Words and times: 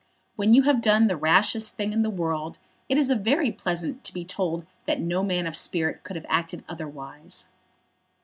When 0.35 0.55
you 0.55 0.63
have 0.63 0.81
done 0.81 1.05
the 1.05 1.15
rashest 1.15 1.75
thing 1.75 1.93
in 1.93 2.01
the 2.01 2.09
world 2.09 2.57
it 2.89 2.97
is 2.97 3.11
very 3.11 3.51
pleasant 3.51 4.03
to 4.05 4.11
be 4.15 4.25
told 4.25 4.65
that 4.87 4.99
no 4.99 5.21
man 5.23 5.45
of 5.45 5.55
spirit 5.55 6.01
could 6.01 6.15
have 6.15 6.25
acted 6.27 6.63
otherwise. 6.67 7.45